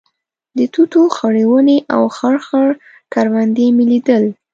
د 0.57 0.59
توتو 0.73 1.01
خړې 1.15 1.45
ونې 1.49 1.77
او 1.95 2.03
خړ 2.15 2.35
خړ 2.45 2.67
کروندې 3.13 3.67
مې 3.75 3.85
لیدل. 3.91 4.23